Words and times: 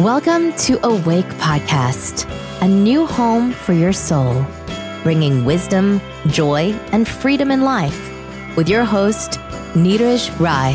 Welcome 0.00 0.52
to 0.64 0.86
Awake 0.86 1.28
Podcast, 1.38 2.28
a 2.60 2.68
new 2.68 3.06
home 3.06 3.52
for 3.52 3.72
your 3.72 3.92
soul, 3.92 4.44
bringing 5.02 5.44
wisdom, 5.44 6.00
joy, 6.28 6.72
and 6.92 7.08
freedom 7.08 7.50
in 7.50 7.62
life 7.62 8.00
with 8.56 8.68
your 8.68 8.84
host, 8.84 9.38
Neeraj 9.74 10.28
Rai. 10.40 10.74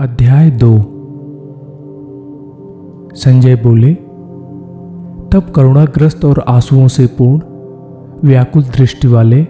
अध्याय 0.00 0.50
दो 0.62 0.74
संजय 3.24 3.56
बोले 3.62 4.07
तब 5.39 5.51
करुणाग्रस्त 5.51 6.25
और 6.25 6.45
आंसुओं 6.47 6.87
से 6.87 7.05
पूर्ण, 7.05 7.41
व्याकुल 8.27 8.63
दृष्टि 8.63 9.07
वाले, 9.07 9.47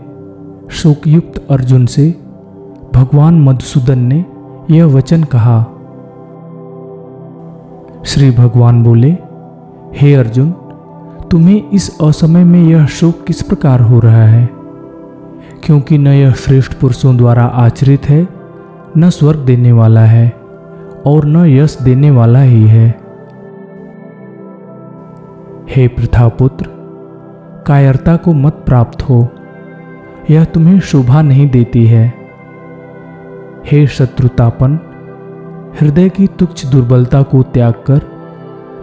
शोकयुक्त 0.70 1.47
अर्जुन 1.49 1.85
से 1.85 2.16
भगवान 2.95 3.41
मधुसूदन 3.41 3.99
ने 3.99 4.25
यह 4.71 4.85
वचन 4.85 5.23
कहा। 5.23 5.63
श्री 8.05 8.31
भगवान 8.31 8.83
बोले, 8.83 9.17
हे 9.94 10.13
अर्जुन, 10.13 10.52
तुम्हें 11.31 11.70
इस 11.70 11.99
असमय 12.02 12.44
में 12.44 12.63
यह 12.63 12.85
शोक 12.85 13.16
किस 13.27 13.41
प्रकार 13.41 13.81
हो 13.81 13.99
रहा 13.99 14.25
है? 14.25 14.49
क्योंकि 15.63 15.97
न 15.97 16.08
यह 16.08 16.31
श्रेष्ठ 16.31 16.73
पुरुषों 16.73 17.17
द्वारा 17.17 17.44
आचरित 17.44 18.09
है, 18.09 18.27
न 18.97 19.09
स्वर्ग 19.09 19.39
देने 19.39 19.71
वाला 19.71 20.02
है, 20.02 20.33
और 21.05 21.25
न 21.25 21.45
यश 21.45 21.77
देने 21.81 22.11
वाला 22.11 22.41
ही 22.41 22.67
है। 22.67 23.08
हे 25.75 25.87
प्रथापुत्र, 25.87 26.65
कायरता 27.67 28.16
को 28.16 28.33
मत 28.33 28.53
प्राप्त 28.53 29.02
हो। 29.02 29.27
यह 30.30 30.44
तुम्हें 30.44 30.80
शोभा 30.80 31.21
नहीं 31.21 31.49
देती 31.49 31.85
है। 31.85 32.13
हे 33.66 33.88
शत्रुतापन, 33.88 34.79
हृदय 35.81 36.09
की 36.09 36.27
तुच्छ 36.27 36.66
दुर्बलता 36.66 37.21
को 37.21 37.44
त्याग 37.44 37.73
कर 37.73 38.02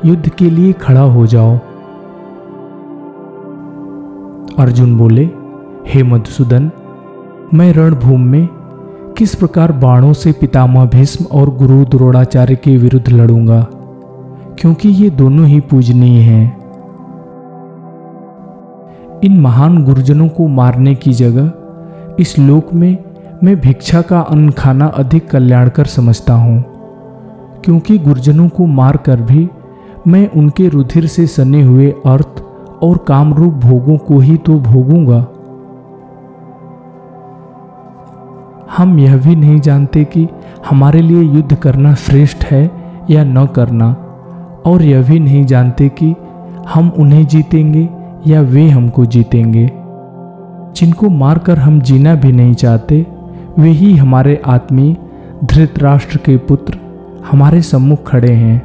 युद्ध 0.04 0.28
के 0.28 0.50
लिए 0.50 0.72
खड़ा 0.72 1.00
हो 1.00 1.26
जाओ। 1.26 1.58
अर्जुन 4.58 4.98
बोले, 4.98 5.30
हे 5.86 6.02
मधुसूदन, 6.02 6.70
मैं 7.54 7.72
रणभूमि 7.72 8.24
में 8.24 8.48
किस 9.18 9.34
प्रकार 9.34 9.72
बाणों 9.72 10.12
से 10.12 10.32
पितामह 10.32 10.84
भीष्म 10.84 11.24
और 11.24 11.50
गुरु 11.50 11.84
द्रोणाचार्य 11.84 12.56
के 12.56 12.76
विरुद्ध 12.76 13.08
लड़ूँगा? 13.08 13.66
क्योंकि 14.60 14.88
ये 14.88 15.10
दोनों 15.10 15.46
ही 15.46 15.60
पूजनीय 15.60 16.20
हैं। 16.20 16.55
इन 19.24 19.40
महान 19.40 19.84
गुरुजनों 19.84 20.28
को 20.28 20.46
मारने 20.48 20.94
की 20.94 21.12
जगह 21.12 22.16
इस 22.20 22.38
लोक 22.38 22.72
में 22.74 22.96
मैं 23.44 23.60
भिक्षा 23.60 24.02
का 24.02 24.20
अन्न 24.20 24.50
खाना 24.50 24.86
अधिक 24.86 25.30
कल्याणकर 25.30 25.86
समझता 25.86 26.34
हूँ। 26.34 26.64
क्योंकि 27.64 27.98
गुरुजनों 27.98 28.48
को 28.48 28.66
मार 28.66 28.96
कर 28.96 29.20
भी 29.20 29.48
मैं 30.06 30.28
उनके 30.30 30.68
रुधिर 30.68 31.06
से 31.06 31.26
सने 31.26 31.62
हुए 31.62 31.90
अर्थ 32.06 32.42
और 32.82 32.98
कामरूप 33.08 33.54
भोगों 33.54 33.96
को 33.98 34.18
ही 34.18 34.36
तो 34.36 34.58
भोगूँगा। 34.60 35.26
हम 38.76 38.98
यह 38.98 39.16
भी 39.16 39.36
नहीं 39.36 39.60
जानते 39.60 40.04
कि 40.04 40.28
हमारे 40.70 41.02
लिए 41.02 41.22
युद्ध 41.22 41.56
करना 41.56 41.94
श्रेष्ठ 41.94 42.44
है 42.44 42.70
या 43.10 43.24
न 43.24 43.46
करना, 43.46 43.92
और 44.66 44.82
यह 44.82 45.02
भी 45.02 45.20
नहीं 45.20 45.44
जानते 45.44 45.88
कि 45.88 46.14
हम 46.68 46.92
उन्हें 46.98 47.26
जीतेंगे 47.26 47.88
या 48.26 48.40
वे 48.40 48.68
हमको 48.68 49.06
जीतेंगे। 49.06 49.70
जिनको 50.76 51.08
मारकर 51.08 51.58
हम 51.58 51.80
जीना 51.80 52.14
भी 52.14 52.32
नहीं 52.32 52.54
चाहते, 52.54 53.06
वे 53.58 53.68
ही 53.68 53.96
हमारे 53.96 54.42
आत्मी, 54.46 54.96
धृतराष्ट्र 55.44 56.18
के 56.18 56.36
पुत्र, 56.36 56.78
हमारे 57.30 57.62
सम्मुख 57.62 58.10
खड़े 58.10 58.32
हैं। 58.32 58.62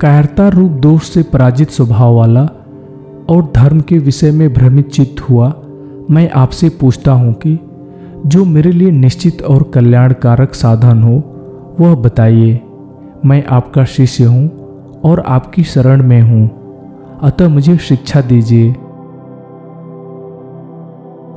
कायरता 0.00 0.48
रूप 0.48 0.70
दोष 0.70 1.02
से 1.02 1.22
पराजित 1.22 1.70
स्वभाव 1.70 2.14
वाला 2.14 2.42
और 3.28 3.52
धर्म 3.54 3.80
के 3.80 3.98
विषय 3.98 4.30
में 4.30 4.54
भ्रमित 4.54 4.90
चित्त 4.90 5.20
हुआ, 5.20 5.54
मैं 6.10 6.30
आपसे 6.30 6.68
पूछता 6.68 7.12
हूँ 7.12 7.34
कि 7.34 7.58
जो 8.26 8.44
मेरे 8.44 8.72
लिए 8.72 8.90
निश्चित 8.90 9.42
और 9.42 9.70
कल्याणकारक 9.74 10.54
साधन 10.54 11.02
हो, 11.02 11.22
वह 11.80 11.94
बताइए। 11.94 12.60
मैं 13.26 13.44
आपका 13.46 13.84
शिष्य 13.84 14.24
हूँ 14.24 14.50
और 15.04 15.20
आपकी 15.20 15.62
शरण 15.62 16.02
में 16.02 16.22
हूँ। 16.22 16.57
अतः 17.22 17.48
मुझे 17.48 17.76
शिक्षा 17.76 18.20
दीजिए। 18.20 18.74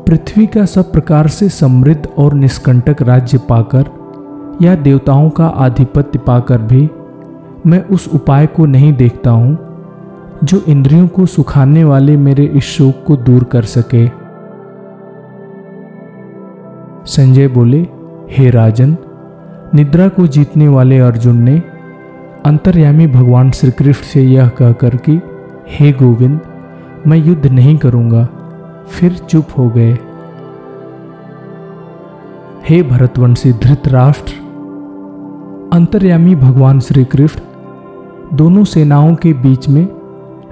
पृथ्वी 0.07 0.47
का 0.47 0.65
सब 0.65 0.91
प्रकार 0.91 1.27
से 1.27 1.49
समृद्ध 1.49 2.07
और 2.17 2.33
निष्कंटक 2.33 3.01
राज्य 3.01 3.37
पाकर, 3.37 3.85
या 4.61 4.75
देवताओं 4.75 5.29
का 5.29 5.47
आधिपत्य 5.47 6.19
पाकर 6.19 6.57
भी, 6.57 6.89
मैं 7.67 7.83
उस 7.85 8.07
उपाय 8.13 8.47
को 8.47 8.65
नहीं 8.65 8.93
देखता 8.93 9.29
हूँ, 9.29 9.57
जो 10.43 10.63
इंद्रियों 10.67 11.07
को 11.07 11.25
सुखाने 11.25 11.83
वाले 11.83 12.17
मेरे 12.17 12.45
इस 12.45 12.63
शोक 12.63 13.03
को 13.07 13.15
दूर 13.15 13.43
कर 13.43 13.61
सके। 13.61 14.07
संजय 17.05 17.47
बोले, 17.47 17.87
हे 18.31 18.49
राजन, 18.49 18.97
निद्रा 19.75 20.07
को 20.07 20.27
जीतने 20.27 20.67
वाले 20.67 20.99
अर्जुन 20.99 21.37
ने 21.37 21.61
अंतर्यामी 22.45 23.07
भगवान 23.07 23.51
श्री 23.51 23.71
कृष्ण 23.71 24.03
से 24.03 24.21
यह 24.21 24.47
कहकर 24.47 24.95
कि 24.95 25.21
हे 25.71 25.91
गोविंद, 25.91 26.39
मैं 27.07 27.17
युद्ध 27.17 27.47
नहीं 27.47 27.77
करूँगा, 27.77 28.23
फिर 28.89 29.13
चुप 29.19 29.47
हो 29.57 29.69
गए। 29.69 29.93
हे 32.69 32.81
भरतवंशी 32.83 33.51
धृतराष्ट्र, 33.53 34.33
अंतर्यामी 35.73 36.35
भगवान 36.35 36.79
श्री 36.79 37.05
कृष्ण 37.05 38.35
दोनों 38.37 38.63
सेनाओं 38.63 39.15
के 39.15 39.33
बीच 39.33 39.69
में 39.69 39.87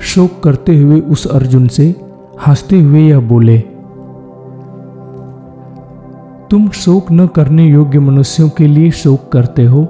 शोक 0.02 0.42
करते 0.44 0.78
हुए 0.78 1.00
उस 1.02 1.28
अर्जुन 1.28 1.68
से 1.68 1.94
हँसते 2.48 2.82
हुए 2.82 3.02
यह 3.02 3.20
बोले, 3.20 3.58
तुम 6.50 6.70
शोक 6.76 7.12
न 7.12 7.28
करने 7.28 7.68
योग्य 7.68 8.00
मनुष्यों 8.00 8.50
के 8.50 8.68
लिए 8.68 8.92
शोक 8.92 9.32
करते 9.32 9.66
हो 9.66 9.86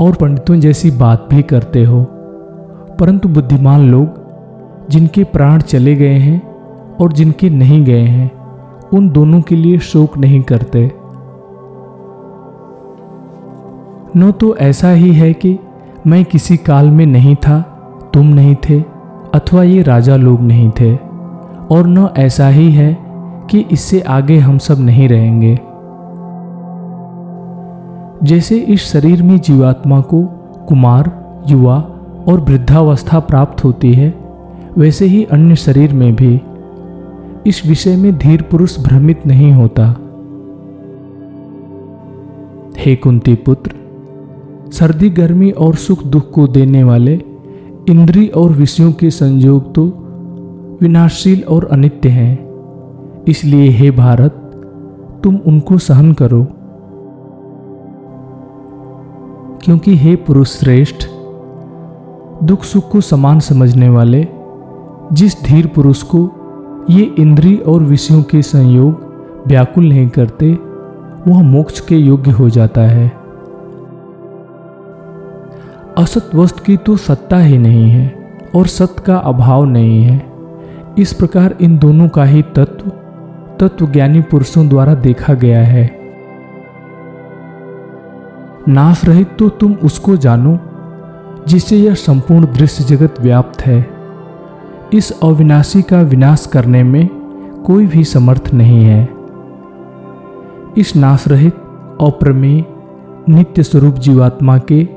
और 0.00 0.16
पंडितों 0.20 0.60
जैसी 0.60 0.90
बात 0.90 1.28
भी 1.30 1.42
करते 1.42 1.84
हो, 1.84 2.04
परंतु 3.00 3.28
बुद्धिमान 3.28 3.90
लोग 3.90 4.24
जिनके 4.90 5.24
प्राण 5.24 5.60
चले 5.60 5.94
गए 5.94 6.18
हैं 6.18 6.42
और 7.00 7.12
जिनके 7.12 7.50
नहीं 7.50 7.84
गए 7.84 8.02
हैं, 8.02 8.30
उन 8.92 9.08
दोनों 9.10 9.40
के 9.40 9.56
लिए 9.56 9.78
शोक 9.78 10.18
नहीं 10.18 10.42
करते। 10.42 10.92
न 14.16 14.32
तो 14.40 14.56
ऐसा 14.56 14.90
ही 14.90 15.12
है 15.12 15.32
कि 15.32 15.58
मैं 16.06 16.24
किसी 16.24 16.56
काल 16.56 16.90
में 16.90 17.06
नहीं 17.06 17.36
था, 17.36 17.60
तुम 18.14 18.26
नहीं 18.26 18.56
थे, 18.68 18.80
अथवा 19.34 19.62
ये 19.62 19.82
राजा 19.82 20.16
लोग 20.16 20.40
नहीं 20.40 20.70
थे, 20.70 20.96
और 21.70 21.86
न 21.86 22.08
ऐसा 22.16 22.48
ही 22.48 22.72
है 22.72 22.98
कि 23.50 23.66
इससे 23.72 24.00
आगे 24.00 24.38
हम 24.38 24.58
सब 24.58 24.80
नहीं 24.80 25.08
रहेंगे। 25.08 25.58
जैसे 28.24 28.58
इस 28.58 28.92
शरीर 28.92 29.22
में 29.22 29.40
जीवात्मा 29.40 30.00
को 30.00 30.22
कुमार, 30.68 31.10
युवा 31.46 31.76
और 32.28 32.40
वृद्धावस्था 32.40 33.20
प्राप्त 33.20 33.64
होती 33.64 33.92
है 33.94 34.25
वैसे 34.78 35.06
ही 35.06 35.24
अन्य 35.24 35.56
शरीर 35.56 35.92
में 35.92 36.16
भी 36.16 36.40
इस 37.46 37.66
विषय 37.66 37.96
में 37.96 38.18
धीर 38.18 38.42
पुरुष 38.42 38.78
भ्रमित 38.80 39.26
नहीं 39.26 39.52
होता। 39.52 39.88
हे 42.78 42.96
कुंती 42.96 43.34
पुत्र, 43.34 43.72
सर्दी, 44.72 45.10
गर्मी 45.10 45.50
और 45.50 45.74
सुख 45.74 46.04
दुख 46.04 46.30
को 46.30 46.46
देने 46.46 46.84
वाले 46.84 47.14
इंद्री 47.88 48.28
और 48.28 48.50
विषयों 48.50 48.92
के 48.92 49.10
संयोग 49.10 49.74
तो 49.74 49.84
विनाशशील 50.80 51.44
और 51.48 51.68
अनित्य 51.72 52.08
हैं। 52.08 52.46
इसलिए 53.28 53.70
हे 53.70 53.90
भारत, 53.90 54.30
तुम 55.24 55.36
उनको 55.36 55.78
सहन 55.78 56.12
करो। 56.12 56.46
क्योंकि 59.64 59.96
हे 59.96 60.16
पुरुष 60.16 60.48
श्रेष्ठ 60.48 61.08
दुख 62.44 62.62
सुख 62.62 62.90
को 62.90 63.00
समान 63.00 63.40
समझने 63.40 63.88
वाले 63.88 64.28
जिस 65.12 65.44
धीर 65.44 65.66
पुरुष 65.66 66.02
को 66.02 66.30
ये 66.90 67.02
इंद्री 67.02 67.56
और 67.56 67.82
विषयों 67.82 68.22
के 68.22 68.42
संयोग 68.42 69.44
व्याकुल 69.46 69.88
नहीं 69.88 70.08
करते, 70.08 70.52
वह 71.28 71.42
मोक्ष 71.42 71.80
के 71.80 71.96
योग्य 71.96 72.30
हो 72.30 72.50
जाता 72.50 72.80
है। 72.80 73.08
असत 75.98 76.30
वस्तु 76.34 76.64
की 76.64 76.76
तो 76.76 76.96
सत्ता 76.96 77.38
ही 77.38 77.58
नहीं 77.58 77.90
है 77.90 78.30
और 78.54 78.66
सत्य 78.66 79.02
का 79.06 79.16
अभाव 79.16 79.64
नहीं 79.64 80.02
है। 80.02 80.26
इस 80.98 81.12
प्रकार 81.12 81.54
इन 81.60 81.78
दोनों 81.78 82.08
का 82.08 82.24
ही 82.24 82.42
तत्व 82.42 82.90
तत्व 83.60 83.86
ज्ञानी 83.86 84.20
पुरुषों 84.20 84.68
द्वारा 84.68 84.94
देखा 84.94 85.34
गया 85.34 85.62
है। 85.62 85.90
नाश 88.68 89.04
रहित 89.04 89.28
तो 89.38 89.48
तुम 89.48 89.72
उसको 89.72 90.16
जानो, 90.16 90.58
जिससे 91.48 91.76
यह 91.76 91.94
संपूर्ण 91.94 92.46
दृश्य 92.46 92.84
जगत 92.84 93.20
व्याप्त 93.20 93.62
है। 93.62 93.95
इस 94.94 95.20
अविनाशी 95.22 95.82
का 95.82 96.00
विनाश 96.00 96.46
करने 96.52 96.82
में 96.82 97.08
कोई 97.66 97.86
भी 97.86 98.04
समर्थ 98.04 98.50
नहीं 98.54 98.84
है। 98.84 99.08
इस 100.78 100.96
नाश 100.96 101.28
रहित 101.28 101.54
अप्रमेय, 102.00 102.64
नित्य 103.28 103.62
स्वरूप 103.62 103.94
जीवात्मा 103.94 104.58
के 104.58 104.88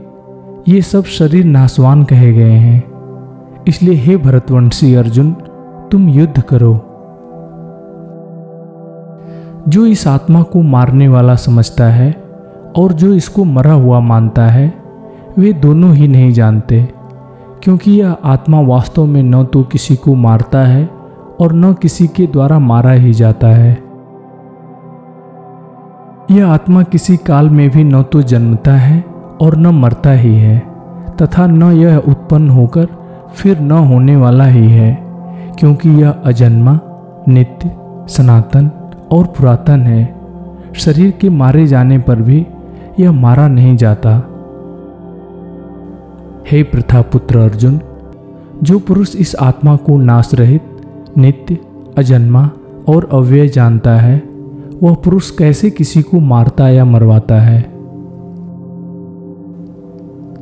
ये 0.67 0.81
सब 0.81 1.03
शरीर 1.03 1.45
नाशवान 1.45 2.03
कहे 2.03 2.33
गए 2.33 2.51
हैं। 2.51 2.83
इसलिए 3.67 3.93
हे 3.93 4.17
भरतवंशी 4.17 4.95
अर्जुन, 4.95 5.31
तुम 5.91 6.09
युद्ध 6.09 6.41
करो। 6.41 6.73
जो 9.71 9.85
इस 9.85 10.07
आत्मा 10.07 10.41
को 10.41 10.61
मारने 10.61 11.07
वाला 11.07 11.35
समझता 11.35 11.85
है 11.85 12.23
और 12.77 12.93
जो 12.93 13.13
इसको 13.13 13.43
मरा 13.43 13.73
हुआ 13.73 13.99
मानता 13.99 14.47
है, 14.47 14.73
वे 15.37 15.53
दोनों 15.53 15.93
ही 15.93 16.07
नहीं 16.07 16.31
जानते। 16.31 16.98
क्योंकि 17.63 17.91
यह 17.91 18.17
आत्मा 18.23 18.59
वास्तव 18.61 19.05
में 19.05 19.23
न 19.23 19.43
तो 19.43 19.63
किसी 19.63 19.95
को 19.95 20.15
मारता 20.15 20.59
है 20.59 20.89
और 21.39 21.53
न 21.53 21.73
किसी 21.73 22.07
के 22.07 22.27
द्वारा 22.27 22.59
मारा 22.59 22.91
ही 22.91 23.13
जाता 23.13 23.47
है। 23.47 23.71
यह 26.31 26.47
आत्मा 26.47 26.83
किसी 26.83 27.17
काल 27.17 27.49
में 27.49 27.69
भी 27.69 27.83
न 27.83 28.03
तो 28.03 28.21
जन्मता 28.21 28.73
है 28.73 29.03
और 29.41 29.57
न 29.57 29.67
मरता 29.67 30.11
ही 30.11 30.35
है, 30.35 30.57
तथा 31.21 31.47
न 31.47 31.63
यह 31.63 31.97
उत्पन्न 31.97 32.49
होकर 32.49 32.87
फिर 33.35 33.59
न 33.59 33.71
होने 33.71 34.15
वाला 34.15 34.45
ही 34.45 34.69
है, 34.69 34.91
क्योंकि 35.59 35.89
यह 35.89 36.09
अजन्मा, 36.09 36.79
नित्य, 37.27 37.71
सनातन 38.09 38.71
और 39.11 39.23
पुरातन 39.37 39.81
है। 39.81 40.19
शरीर 40.75 41.11
के 41.11 41.29
मारे 41.29 41.67
जाने 41.67 41.97
पर 41.97 42.21
भी 42.21 42.45
यह 42.99 43.11
मारा 43.11 43.47
नहीं 43.47 43.77
जाता। 43.77 44.21
हे 46.51 46.63
प्रथा 46.63 47.01
पुत्र 47.01 47.37
अर्जुन, 47.37 47.79
जो 48.63 48.79
पुरुष 48.79 49.15
इस 49.15 49.35
आत्मा 49.35 49.75
को 49.75 49.97
नाश 49.97 50.31
रहित, 50.33 50.61
नित्य, 51.17 51.57
अजन्मा 51.97 52.49
और 52.87 53.09
अव्यय 53.11 53.47
जानता 53.47 53.95
है, 53.95 54.23
वह 54.83 54.95
पुरुष 54.95 55.31
कैसे 55.31 55.69
किसी 55.69 56.01
को 56.01 56.19
मारता 56.19 56.69
या 56.69 56.85
मरवाता 56.85 57.39
है? 57.39 57.61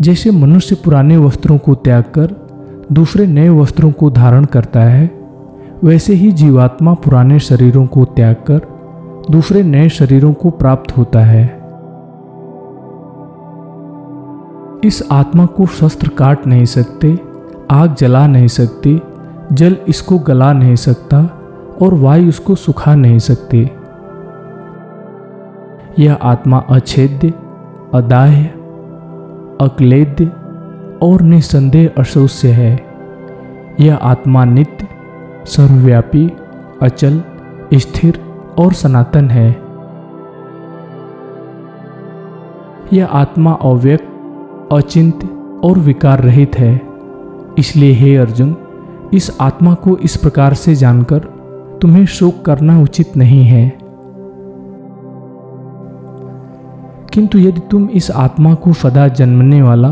जैसे 0.01 0.31
मनुष्य 0.31 0.75
पुराने 0.75 1.18
वस्त्रों 1.18 1.57
को 1.57 1.75
त्याग 1.75 2.04
कर 2.04 2.48
दूसरे 2.92 3.27
नए 3.27 3.50
वस्त्रों 3.50 3.92
को 3.92 4.09
धारण 4.09 4.45
करता 4.45 4.81
है, 4.81 5.12
वैसे 5.83 6.13
ही 6.13 6.31
जीवात्मा 6.31 6.94
पुराने 6.94 7.39
शरीरों 7.39 7.86
को 7.86 8.06
त्याग 8.06 8.36
कर 8.36 8.62
दूसरे 9.31 9.63
नए 9.63 9.89
शरीरों 9.89 10.33
को 10.33 10.50
प्राप्त 10.50 10.98
होता 10.98 11.19
है। 11.19 11.56
इस 14.88 15.04
आत्मा 15.12 15.45
को 15.45 15.66
शस्त्र 15.66 16.10
काट 16.10 16.48
नहीं 16.48 16.66
सकते, 16.66 17.19
आग 17.72 17.95
जला 17.95 18.28
नहीं 18.28 18.48
सकती, 18.48 19.01
जल 19.54 19.78
इसको 19.88 20.19
गला 20.19 20.54
नहीं 20.54 20.75
सकता 20.75 21.22
और 21.81 21.94
वायु 21.94 22.30
उसको 22.30 22.56
सुखा 22.56 22.95
नहीं 22.95 23.19
सकती। 23.19 23.72
यह 26.00 26.13
आत्मा 26.13 26.57
अछेद्य, 26.69 27.34
अदाह्य, 27.94 28.44
अक्लेद्य 29.62 30.25
और 31.01 31.22
निसंदेह 31.22 31.92
अशोष्य 31.98 32.48
है। 32.48 32.86
यह 33.80 33.95
आत्मा 33.95 34.45
नित्य, 34.45 34.88
सर्वव्यापी, 35.45 36.31
अचल, 36.81 37.24
स्थिर 37.74 38.19
और 38.60 38.74
सनातन 38.74 39.30
है। 39.30 39.50
यह 42.94 43.06
आत्मा 43.06 43.51
अव्यक्त 43.54 44.13
अचिंत्य 44.72 45.30
और 45.64 45.80
विकार 45.80 46.22
रहित 46.22 46.60
है। 46.60 46.81
इसलिए 47.58 47.94
हे 47.94 48.18
अर्जुन, 48.18 48.56
इस 49.14 49.38
आत्मा 49.42 49.74
को 49.74 49.98
इस 49.98 50.18
प्रकार 50.18 50.54
से 50.54 50.75
जानकर 50.75 51.19
तुम्हें 51.81 52.06
शोक 52.06 52.46
करना 52.46 52.81
उचित 52.81 53.18
नहीं 53.18 53.44
है। 53.44 53.78
किंतु 57.14 57.38
यदि 57.38 57.62
तुम 57.72 57.90
इस 57.90 58.12
आत्मा 58.12 58.54
को 58.54 58.74
सदा 58.74 59.08
जन्मने 59.08 59.62
वाला 59.62 59.92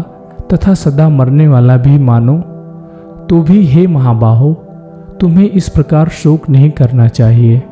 तथा 0.53 0.73
सदा 0.73 1.09
मरने 1.09 1.47
वाला 1.47 1.77
भी 1.77 1.99
मानो 1.99 2.37
तो 3.29 3.41
भी 3.41 3.65
हे 3.65 3.87
महाबाहो, 3.87 4.53
तुम्हें 5.21 5.49
इस 5.49 5.69
प्रकार 5.69 6.09
शोक 6.09 6.49
नहीं 6.49 6.71
करना 6.71 7.07
चाहिए। 7.07 7.63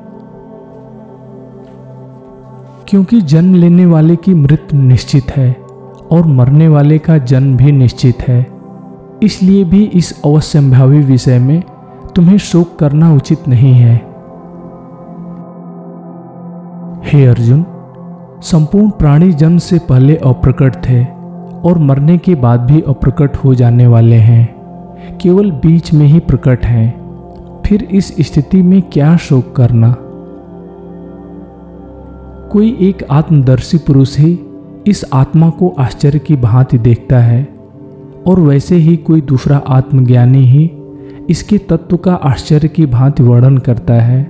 क्योंकि 2.87 3.21
जन्म 3.21 3.55
लेने 3.55 3.85
वाले 3.85 4.15
की 4.15 4.33
मृत्यु 4.33 4.81
निश्चित 4.81 5.31
है। 5.31 5.62
और 6.13 6.25
मरने 6.25 6.67
वाले 6.67 6.97
का 6.97 7.17
जन्म 7.17 7.57
भी 7.57 7.71
निश्चित 7.71 8.21
है। 8.27 8.47
इसलिए 9.23 9.63
भी 9.63 9.83
इस 9.83 10.21
अवश्यंभावी 10.25 10.99
विषय 10.99 11.39
में 11.39 11.63
तुम्हें 12.15 12.37
शोक 12.37 12.75
करना 12.79 13.13
उचित 13.13 13.47
नहीं 13.47 13.73
है। 13.73 13.95
हे 17.03 17.25
अर्जुन, 17.25 17.65
संपूर्ण 18.41 18.89
प्राणी 18.89 19.31
जन्म 19.31 19.57
से 19.57 19.79
पहले 19.79 20.15
अप्रकट 20.15 20.75
थे 20.75 21.03
और 21.69 21.77
मरने 21.77 22.17
के 22.17 22.35
बाद 22.35 22.59
भी 22.59 22.81
अप्रकट 22.81 23.35
हो 23.35 23.55
जाने 23.55 23.87
वाले 23.87 24.15
हैं। 24.15 24.55
केवल 25.17 25.51
बीच 25.51 25.93
में 25.93 26.05
ही 26.05 26.19
प्रकट 26.19 26.65
हैं। 26.65 27.03
फिर 27.65 27.83
इस 27.83 28.15
स्थिति 28.19 28.61
में 28.61 28.81
क्या 28.81 29.17
शोक 29.17 29.55
करना? 29.55 29.95
कोई 32.51 32.77
एक 32.81 33.03
आत्मदर्शी 33.11 33.77
पुरुष 33.77 34.19
ही 34.19 34.42
इस 34.87 35.05
आत्मा 35.13 35.49
को 35.49 35.67
आश्चर्य 35.79 36.19
की 36.19 36.35
भांति 36.35 36.77
देखता 36.77 37.19
है 37.19 37.43
और 38.27 38.39
वैसे 38.39 38.75
ही 38.75 38.95
कोई 38.97 39.21
दूसरा 39.21 39.57
आत्मज्ञानी 39.67 40.45
ही 40.45 40.71
इसके 41.29 41.57
तत्व 41.57 41.97
का 41.97 42.13
आश्चर्य 42.13 42.67
की 42.67 42.85
भांति 42.85 43.23
वर्णन 43.23 43.57
करता 43.57 43.93
है 43.93 44.23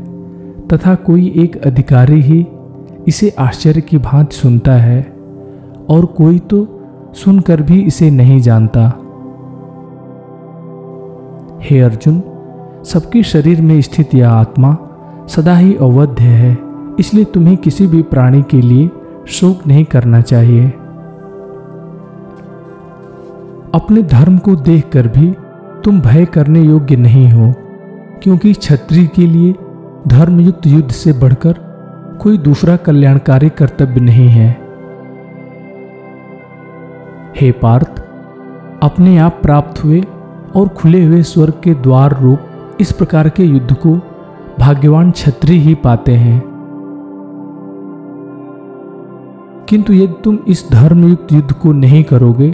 तथा 0.68 0.96
कोई 0.96 1.34
एक 1.38 1.58
अधिकारी 1.58 2.22
ही 2.22 2.46
इसे 3.08 3.30
आश्चर्य 3.40 3.82
की 3.82 3.98
भांति 3.98 4.36
सुनता 4.36 4.74
है 4.74 5.02
और 5.90 6.06
कोई 6.18 6.40
तो 6.40 6.68
सुनकर 7.16 7.62
भी 7.62 7.82
इसे 7.82 8.10
नहीं 8.12 8.40
जानता। 8.42 8.88
हे 11.64 11.80
अर्जुन, 11.80 12.22
सबके 12.86 13.24
शरीर 13.24 13.62
में 13.62 13.82
स्थित 13.82 14.16
यह 14.16 14.30
आत्मा 14.30 14.78
सदा 15.28 15.56
ही 15.58 15.76
अवध्य 15.76 16.24
है, 16.24 16.58
इसलिए 17.00 17.26
तुम्हें 17.26 17.58
किसी 17.58 17.88
भी 17.88 18.02
प्राणी 18.02 18.42
के 18.42 18.62
लिए 18.62 18.90
शोक 19.28 19.68
नहीं 19.68 19.86
करना 19.86 20.22
चाहिए। 20.22 20.68
अपने 23.74 24.04
धर्म 24.04 24.38
को 24.38 24.56
देखकर 24.56 25.08
भी 25.08 25.36
तुम 25.84 26.02
भय 26.02 26.26
करने 26.26 26.62
योग्य 26.62 26.96
नहीं 26.96 27.32
हो, 27.32 27.54
क्योंकि 28.24 28.54
छत्री 28.54 29.08
के 29.08 29.28
लिए 29.28 29.54
धर्मयुक्त 30.08 30.68
युद्ध 30.68 30.92
से 30.92 31.14
बढ़कर 31.14 31.54
कोई 32.22 32.38
दूसरा 32.38 32.76
कल्याणकारी 32.76 33.50
कर्तव्य 33.50 34.02
नहीं 34.02 34.30
है। 34.30 34.50
हे 37.42 37.52
पार्थ, 37.52 38.00
अपने 38.84 39.18
आप 39.18 39.40
प्राप्त 39.42 39.84
हुए 39.84 40.04
और 40.56 40.68
खुले 40.68 41.04
हुए 41.06 41.24
स्वर्ग 41.24 41.54
के 41.64 41.74
द्वार 41.74 42.20
रूप 42.22 42.78
इस 42.82 42.92
प्रकार 42.92 43.30
के 43.30 43.44
युद्ध 43.44 43.74
को 43.74 43.96
भाग्यवान 44.60 45.12
छत्री 45.12 45.60
ही 45.60 45.76
पाते 45.76 46.12
हैं। 46.12 46.53
किंतु 49.70 49.94
यदि 49.94 50.14
तुम 50.24 50.40
इस 50.48 50.70
धर्मयुक्त 50.72 51.32
युद्ध 51.32 51.52
को 51.52 51.72
नहीं 51.72 52.04
करोगे 52.04 52.52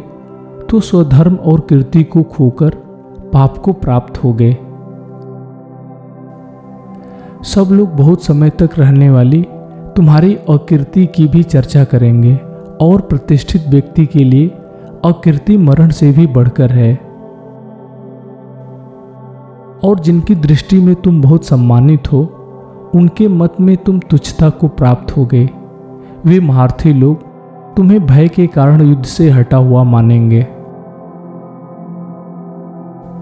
तो 0.69 0.79
स्वधर्म 0.79 1.35
और 1.35 1.59
कीर्ति 1.59 2.03
को 2.03 2.23
खोकर 2.23 2.69
पाप 3.33 3.57
को 3.57 3.73
प्राप्त 3.73 4.23
हो 4.23 4.33
गए 4.33 4.57
सब 7.43 7.67
लोग 7.71 7.89
बहुत 7.89 8.23
समय 8.23 8.49
तक 8.49 8.69
रहने 8.77 9.09
वाली 9.09 9.47
तुम्हारी 9.95 10.35
अकीर्ति 10.35 11.05
की 11.05 11.27
भी 11.27 11.43
चर्चा 11.43 11.83
करेंगे 11.83 12.35
और 12.81 13.01
प्रतिष्ठित 13.01 13.65
व्यक्ति 13.69 14.05
के 14.05 14.19
लिए 14.19 14.47
अकीर्ति 15.05 15.57
मरण 15.57 15.89
से 15.89 16.11
भी 16.11 16.27
बढ़कर 16.27 16.71
है। 16.71 16.95
और 19.83 19.99
जिनकी 19.99 20.35
दृष्टि 20.35 20.79
में 20.79 20.95
तुम 20.95 21.21
बहुत 21.21 21.45
सम्मानित 21.45 22.11
हो, 22.11 22.19
उनके 22.95 23.27
मत 23.27 23.53
में 23.61 23.77
तुम 23.77 23.99
तुच्छता 23.99 24.49
को 24.49 24.67
प्राप्त 24.67 25.17
हो 25.17 25.25
गए 25.25 25.49
वे 26.25 26.39
महारथी 26.39 26.93
लोग 26.93 27.23
तुम्हें 27.75 28.05
भय 28.05 28.27
के 28.27 28.47
कारण 28.47 28.81
युद्ध 28.81 29.03
से 29.03 29.29
हटा 29.29 29.57
हुआ 29.57 29.83
मानेंगे। 29.83 30.41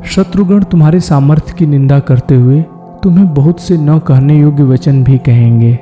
शत्रुगण 0.05 0.63
तुम्हारे 0.63 0.99
सामर्थ्य 0.99 1.53
की 1.53 1.65
निंदा 1.65 1.99
करते 1.99 2.35
हुए 2.35 2.61
तुम्हें 3.03 3.33
बहुत 3.33 3.59
से 3.59 3.77
न 3.77 3.97
कहने 3.99 4.39
योग्य 4.39 4.63
वचन 4.63 5.03
भी 5.03 5.17
कहेंगे। 5.17 5.77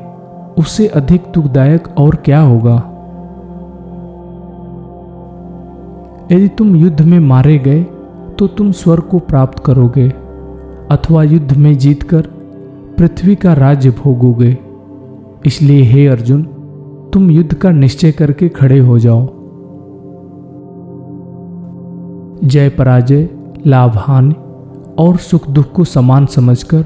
उससे 0.58 0.88
अधिक 0.88 1.24
दुखदायक 1.34 1.88
और 1.98 2.16
क्या 2.16 2.40
होगा? 2.40 2.76
यदि 6.32 6.48
तुम 6.48 6.76
युद्ध 6.76 7.02
में 7.02 7.20
मारे 7.20 7.58
गए 7.58 7.84
तो 8.40 8.48
तुम 8.48 8.72
स्वर्ग 8.72 9.04
को 9.04 9.20
प्राप्त 9.20 9.60
करोगे, 9.60 10.10
अथवा 10.92 11.24
युद्ध 11.24 11.58
में 11.58 11.78
जीतकर 11.78 12.22
पृथ्वी 12.98 13.36
का 13.36 13.54
राज्य 13.54 13.90
भोगोगे। 13.90 14.58
इसलिए 15.46 15.84
हे 15.84 16.08
अर्जुन 16.08 16.48
तुम 17.16 17.32
युद्ध 17.32 17.54
का 17.54 17.72
निश्चय 17.72 18.12
करके 18.12 18.50
खड़े 18.50 18.80
हो 18.80 19.00
जाओ। 19.00 19.26
जय 22.48 22.70
पराजय 22.70 23.30
लाभ 23.68 23.92
हानि 23.96 24.36
और 25.00 25.18
सुख 25.18 25.50
दुख 25.50 25.72
को 25.72 25.84
समान 25.84 26.26
समझकर 26.26 26.86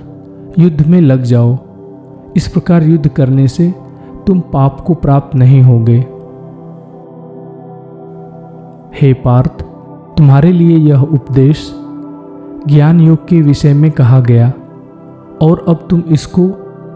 युद्ध 0.59 0.87
में 0.87 1.01
लग 1.01 1.23
जाओ। 1.23 1.57
इस 2.37 2.47
प्रकार 2.47 2.83
युद्ध 2.83 3.07
करने 3.07 3.47
से 3.47 3.73
तुम 4.27 4.39
पाप 4.39 4.81
को 4.81 4.93
प्राप्त 4.93 5.35
नहीं 5.35 5.61
होगे। 5.61 5.97
हे 9.01 9.13
पार्थ, 9.13 9.63
तुम्हारे 10.17 10.51
लिए 10.51 10.77
यह 10.77 11.01
उपदेश 11.01 11.75
ज्ञान 12.67 12.99
योग 12.99 13.27
के 13.27 13.41
विषय 13.41 13.73
में 13.73 13.91
कहा 13.91 14.19
गया, 14.19 14.53
और 15.41 15.65
अब 15.67 15.87
तुम 15.89 16.03
इसको 16.09 16.47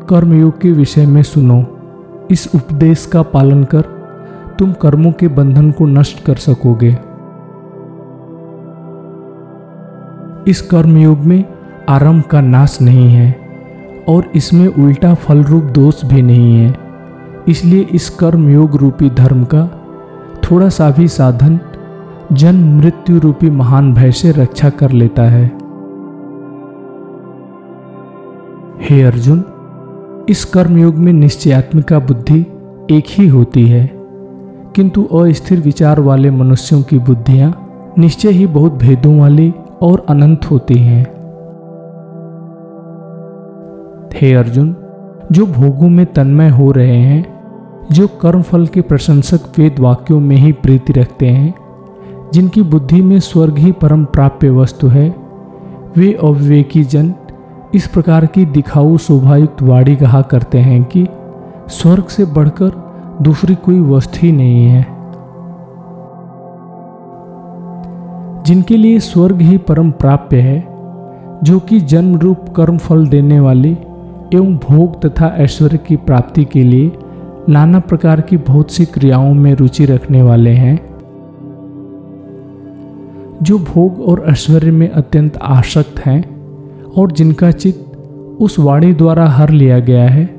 कर्म 0.09 0.33
योग 0.33 0.61
के 0.61 0.71
विषय 0.71 1.05
में 1.05 1.23
सुनो। 1.23 1.72
इस 2.31 2.55
उपदेश 2.55 3.05
का 3.05 3.21
पालन 3.21 3.63
कर 3.63 3.81
तुम 4.59 4.73
कर्मों 4.73 5.11
के 5.11 5.27
बंधन 5.27 5.71
को 5.71 5.85
नष्ट 5.85 6.23
कर 6.25 6.35
सकोगे। 6.35 6.97
इस 10.47 10.61
कर्मयोग 10.61 11.19
में 11.19 11.43
आरंभ 11.89 12.23
का 12.23 12.41
नाश 12.41 12.77
नहीं 12.81 13.09
है 13.09 13.31
और 14.09 14.31
इसमें 14.35 14.67
उल्टा 14.67 15.13
फल 15.13 15.43
रूप 15.43 15.63
दोष 15.63 16.05
भी 16.05 16.21
नहीं 16.21 16.57
है। 16.57 16.75
इसलिए 17.47 17.81
इस 17.83 18.09
कर्म 18.09 18.49
योग 18.49 18.75
रूपी 18.75 19.09
धर्म 19.09 19.43
का 19.43 19.65
थोड़ा 20.43 20.69
सा 20.69 20.89
भी 20.89 21.07
साधन 21.07 21.59
जन्म 22.31 22.77
मृत्यु 22.77 23.19
रूपी 23.19 23.49
महान 23.49 23.93
भय 23.93 24.11
से 24.11 24.31
रक्षा 24.31 24.69
कर 24.69 24.91
लेता 24.91 25.23
है। 25.23 25.45
हे 28.81 29.01
अर्जुन 29.01 29.43
इस 30.29 30.45
कर्मयोग 30.45 30.95
में 30.95 31.13
निश्चयात्मिका 31.13 31.99
बुद्धि 31.99 32.41
एक 32.91 33.03
ही 33.09 33.27
होती 33.27 33.67
है। 33.67 33.91
किंतु 34.75 35.03
अस्थिर 35.03 35.59
विचार 35.59 35.99
वाले 35.99 36.31
मनुष्यों 36.31 36.81
की 36.81 36.99
बुद्धियाँ 36.99 37.69
निश्चय 37.97 38.29
ही 38.29 38.47
बहुत 38.47 38.73
भेदों 38.73 39.19
वाली 39.19 39.53
और 39.81 40.05
अनंत 40.09 40.45
होती 40.51 40.73
हैं। 40.73 41.03
हे 44.13 44.33
अर्जुन, 44.33 44.75
जो 45.31 45.45
भोगों 45.45 45.89
में 45.89 46.05
तन्मय 46.05 46.49
हो 46.49 46.71
रहे 46.71 46.97
हैं, 46.97 47.39
जो 47.91 48.07
कर्मफल 48.07 48.67
के 48.67 48.81
प्रशंसक 48.81 49.59
वेद 49.59 49.75
वाक्यों 49.79 50.19
में 50.19 50.35
ही 50.35 50.51
प्रीति 50.51 50.93
रखते 50.93 51.27
हैं, 51.27 51.53
जिनकी 52.33 52.61
बुद्धि 52.61 53.01
में 53.01 53.19
स्वर्ग 53.19 53.57
ही 53.57 53.71
परम 53.71 54.05
प्राप्य 54.05 54.49
वस्तु 54.49 54.87
है, 54.87 55.15
वे 55.97 56.13
अविवेकी 56.13 56.83
जन 56.83 57.13
इस 57.75 57.87
प्रकार 57.87 58.25
की 58.25 58.45
दिखाऊ 58.45 58.97
शोभायुक्त 58.97 59.61
वाणी 59.61 59.95
कहा 59.95 60.21
करते 60.21 60.57
हैं 60.57 60.83
कि 60.83 61.07
स्वर्ग 61.67 62.03
से 62.03 62.25
बढ़कर 62.25 62.71
दूसरी 63.21 63.55
कोई 63.55 63.79
वस्तु 63.79 64.19
ही 64.21 64.31
नहीं 64.31 64.65
है। 64.65 64.87
जिनके 68.43 68.77
लिए 68.77 68.99
स्वर्ग 68.99 69.41
ही 69.41 69.57
परम 69.57 69.91
प्राप्य 69.91 70.37
है, 70.37 70.67
जो 71.43 71.59
कि 71.59 71.79
जन्म 71.79 72.17
रूप 72.17 72.49
कर्म 72.55 72.77
फल 72.77 73.07
देने 73.07 73.39
वाले 73.39 73.71
एवं 74.33 74.57
भोग 74.57 75.05
तथा 75.05 75.27
ऐश्वर्य 75.27 75.77
की 75.77 75.95
प्राप्ति 75.95 76.45
के 76.45 76.63
लिए 76.63 76.91
नाना 77.49 77.79
प्रकार 77.79 78.21
की 78.21 78.37
बहुत 78.37 78.71
सी 78.71 78.85
क्रियाओं 78.85 79.33
में 79.33 79.53
रुचि 79.53 79.85
रखने 79.85 80.21
वाले 80.21 80.51
हैं, 80.51 80.79
जो 83.43 83.59
भोग 83.59 84.01
और 84.01 84.25
ऐश्वर्य 84.27 84.71
में 84.71 84.89
अत्यंत 84.89 85.37
आसक्त 85.37 85.99
हैं। 85.99 86.32
और 86.97 87.11
जिनका 87.11 87.51
चित्त 87.51 87.97
उस 88.41 88.59
वाणी 88.59 88.93
द्वारा 88.93 89.25
हर 89.25 89.49
लिया 89.49 89.79
गया 89.79 90.09
है, 90.09 90.35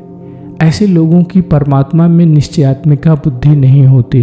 ऐसे 0.62 0.86
लोगों 0.86 1.22
की 1.22 1.40
परमात्मा 1.40 2.08
में 2.08 2.26
निश्चयात्मिका 2.26 3.14
बुद्धि 3.14 3.56
नहीं 3.56 3.86
होती। 3.86 4.22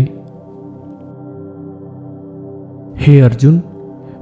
हे 3.00 3.20
अर्जुन, 3.20 3.62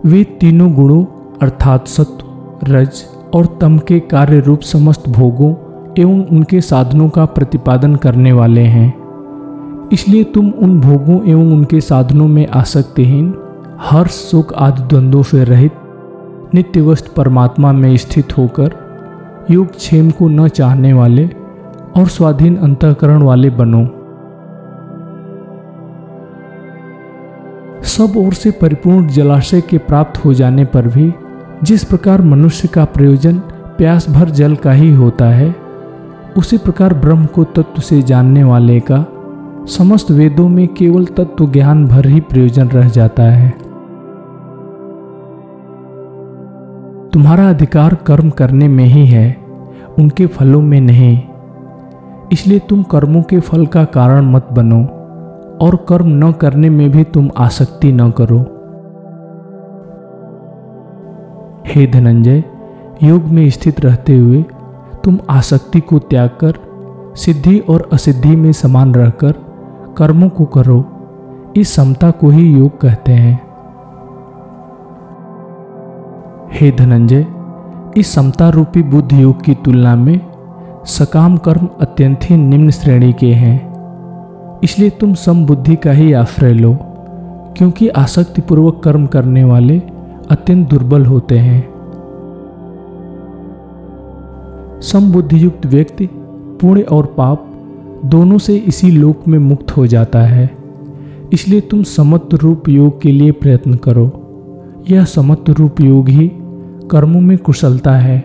वे 0.06 0.24
तीनों 0.24 0.74
गुणों, 0.74 1.06
अर्थात 1.42 1.88
सत्व, 1.88 2.26
रज 2.64 3.04
और 3.34 3.58
तम 3.62 3.78
के 3.78 4.00
कार्य 4.00 4.40
रूप 4.40 4.62
समस्त 4.62 5.10
भोगों 5.10 5.54
एवं 6.00 6.26
उनके 6.26 6.62
साधनों 6.62 7.10
का 7.10 7.26
प्रतिपादन 7.26 7.96
करने 7.96 8.32
वाले 8.32 8.62
हैं। 8.62 8.94
इसलिए 9.94 10.24
तुम 10.24 10.50
उन 10.50 10.80
भोगों 10.82 11.26
एवं 11.26 11.52
उनके 11.52 11.82
साधनों 11.82 12.28
में 12.28 12.48
आसक्तिहीन, 12.48 13.34
हर्ष 13.80 14.12
सुख 14.12 14.54
आदि 14.54 14.82
द्वंद्वों 14.82 15.24
से 15.24 15.44
रहित 15.44 15.72
नित्यवस्त 16.54 17.14
परमात्मा 17.14 17.72
में 17.72 17.98
स्थित 17.98 18.38
होकर 18.38 18.72
योग 19.52 19.76
क्षेम 19.76 20.10
को 20.12 20.28
न 20.28 20.48
चाहने 20.48 20.94
वाले 20.94 21.26
और 21.98 22.08
स्वाधीन 22.08 22.56
अंतकरण 22.56 23.22
वाले 23.22 23.50
बनो। 23.50 23.84
सब 27.88 28.18
ओर 28.18 28.34
से 28.34 28.52
परिपूर्ण 28.52 29.08
जलाशय 29.08 29.62
के 29.62 29.78
प्राप्त 29.78 30.26
हो 30.26 30.34
जाने 30.34 30.66
पर 30.66 30.88
भी 30.88 31.14
जिस 31.64 31.84
प्रकार 31.84 32.22
मनुष्य 32.22 32.68
का 32.68 32.86
प्रयोजन 32.86 33.38
प्यास 33.78 34.10
भर 34.10 34.30
जल 34.30 34.56
का 34.56 34.72
ही 34.72 34.94
होता 34.94 35.26
है, 35.26 35.56
उसी 36.38 36.58
प्रकार 36.58 36.94
ब्रह्म 36.94 37.26
को 37.26 37.44
तत्व 37.44 37.82
से 37.82 38.02
जानने 38.02 38.44
वाले 38.44 38.80
का 38.80 39.06
समस्त 39.70 40.12
वेदों 40.12 40.50
में 40.50 40.68
केवल 40.68 41.06
तत्व 41.06 41.52
ज्ञान 41.52 41.88
भर 41.88 42.08
ही 42.08 42.20
प्रयोजन 42.20 42.68
रह 42.68 42.90
जाता 42.90 43.24
है। 43.24 43.69
तुम्हारा 47.14 47.50
अधिकार 47.50 47.96
कर्म 47.96 48.30
करने 48.30 48.68
में 48.68 48.86
ही 48.86 49.06
है, 49.06 49.38
उनके 50.00 50.26
फलों 50.26 50.62
में 50.62 50.82
नहीं। 50.82 51.22
इसलिए 52.32 52.60
तुम 52.60 52.84
कर्मों 52.84 53.24
के 53.24 53.40
फल 53.40 53.66
का 53.66 53.86
कारण 53.86 54.32
मत 54.32 54.48
बनो, 54.52 54.84
और 55.66 55.86
कर्म 55.90 56.28
न 56.28 56.32
करने 56.32 56.70
में 56.70 56.92
भी 56.92 57.04
तुम 57.04 57.30
आसक्ति 57.38 57.92
न 57.92 58.12
करो। 58.12 58.40
हे 61.68 61.88
धनंजय, 61.88 62.44
योग 63.04 63.24
में 63.24 63.50
स्थित 63.50 63.80
रहते 63.80 64.18
हुए 64.18 64.46
तुम 65.04 65.20
आसक्ति 65.30 65.80
को 65.80 66.00
त्याग 66.00 66.30
कर, 66.30 66.54
सिद्धि 67.16 67.60
और 67.60 67.90
असिद्धि 67.94 68.36
में 68.36 68.52
समान 68.52 68.96
रहकर 68.96 69.32
कर्मों 69.98 70.30
को 70.30 70.46
करो। 70.46 70.86
इस 71.58 71.74
समता 71.74 72.12
को 72.12 72.30
ही 72.30 72.54
योग 72.54 72.82
कहते 72.82 73.12
हैं। 73.12 73.49
हे 76.54 76.72
धनंजय, 76.72 77.26
इस 77.98 78.14
समता 78.14 78.50
रूपी 78.50 78.84
बुद्ध 78.84 79.14
योग 79.14 79.44
की 79.44 79.54
तुलना 79.54 79.96
में 79.96 80.22
सकाम 80.86 81.38
कर्म 81.38 81.70
अत्यंत 81.80 82.20
ही 82.24 82.38
निम्न 82.38 82.70
श्रेणी 82.70 83.14
के 83.14 83.34
हैं। 83.34 83.58
इसलिए 84.64 84.90
तुम 84.90 85.14
समबुद्धि 85.14 85.76
का 85.76 85.92
ही 85.92 86.14
आश्रय 86.14 86.54
लो, 86.54 86.78
क्योंकि 87.58 87.88
आसक्तिपूर्वक 87.88 88.82
कर्म 88.84 89.06
करने 89.06 89.44
वाले 89.44 89.80
अत्यंत 90.30 90.70
दुर्बल 90.70 91.06
होते 91.06 91.38
हैं। 91.40 91.70
समबुद्धि 94.82 95.44
युक्त 95.44 95.66
व्यक्ति, 95.66 96.10
पुण्य 96.62 96.82
और 96.82 97.06
पाप 97.06 97.46
दोनों 98.06 98.38
से 98.38 98.56
इसी 98.56 98.92
लोक 98.92 99.28
में 99.28 99.40
मुक्त 99.40 99.72
हो 99.72 99.88
जाता 99.88 100.20
है। 100.20 100.58
इसलिए 101.34 101.62
तुम 101.62 101.84
समत्व 101.84 102.38
रूप 102.38 102.70
योग 102.70 103.02
के 103.02 103.12
लिए 103.12 103.32
प्रयत्न 103.32 103.74
करो। 103.74 104.26
यह 104.90 105.06
समत्व 105.06 105.54
रूप 105.54 105.82
योग 105.82 106.10
ही 106.10 106.32
कर्मों 106.92 107.22
में 107.22 107.38
कुशलता 107.38 107.92
है। 107.92 108.20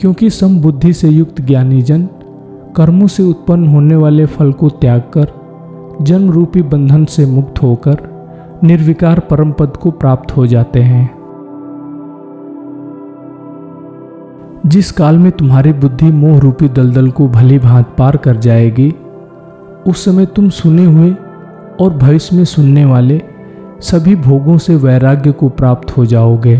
क्योंकि 0.00 0.30
समबुद्धि 0.30 0.92
से 0.92 1.08
युक्त 1.08 1.40
ज्ञानी 1.40 1.82
जन 1.82 2.08
कर्मों 2.76 3.06
से 3.06 3.22
उत्पन्न 3.22 3.66
होने 3.66 3.96
वाले 3.96 4.26
फल 4.26 4.52
को 4.52 4.68
त्याग 4.68 5.00
कर 5.00 5.46
जन्म 6.02 6.30
रूपी 6.30 6.62
बंधन 6.62 7.04
से 7.04 7.26
मुक्त 7.26 7.62
होकर, 7.62 7.96
निर्विकार 8.64 9.20
परम 9.20 9.52
पद 9.52 9.76
को 9.76 9.90
प्राप्त 9.90 10.36
हो 10.36 10.46
जाते 10.46 10.80
हैं। 10.80 11.16
जिस 14.66 14.92
काल 14.92 15.18
में 15.18 15.32
तुम्हारी 15.32 15.72
बुद्धि 15.72 16.06
मोह 16.06 16.38
रूपी 16.38 16.68
दलदल 16.68 17.10
को 17.10 17.28
भली 17.28 17.58
भांत 17.58 17.86
पार 17.98 18.16
कर 18.16 18.36
जाएगी, 18.36 18.94
उस 19.86 20.04
समय 20.04 20.26
तुम 20.26 20.48
सुने 20.48 20.84
हुए 20.84 21.14
और 21.80 21.94
भविष्य 21.94 22.36
में 22.36 22.44
सुनने 22.44 22.84
वाले 22.84 23.22
सभी 23.80 24.16
भोगों 24.16 24.58
से 24.58 24.76
वैराग्य 24.76 25.32
को 25.32 25.48
प्राप्त 25.48 25.96
हो 25.96 26.06
जाओगे। 26.06 26.56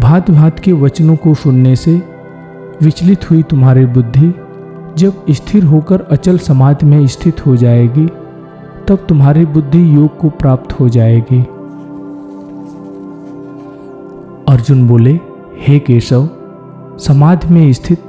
भात 0.00 0.30
भात 0.30 0.58
के 0.58 0.72
वचनों 0.72 1.16
को 1.16 1.34
सुनने 1.34 1.76
से 1.76 2.02
विचलित 2.82 3.30
हुई 3.30 3.42
तुम्हारी 3.42 3.86
बुद्धि 3.86 4.34
जब 4.98 5.26
स्थिर 5.30 5.64
होकर 5.64 6.00
अचल 6.00 6.38
समाधि 6.38 6.86
में 6.86 7.06
स्थित 7.06 7.46
हो 7.46 7.56
जाएगी, 7.56 8.06
तब 8.88 9.06
तुम्हारी 9.08 9.46
बुद्धि 9.46 9.96
योग 9.96 10.18
को 10.18 10.30
प्राप्त 10.30 10.80
हो 10.80 10.88
जाएगी। 10.88 11.40
अर्जुन 14.52 14.88
बोले, 14.88 15.20
हे 15.58 15.78
केशव 15.78 16.28
समाधि 16.98 17.54
में 17.54 17.72
स्थित 17.72 18.00